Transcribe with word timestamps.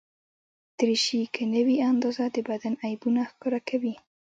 دریشي 0.77 1.21
که 1.35 1.43
نه 1.53 1.61
وي 1.65 1.77
اندازه، 1.91 2.25
د 2.35 2.37
بدن 2.49 2.73
عیبونه 2.83 3.21
ښکاره 3.31 3.59
کوي. 3.69 3.95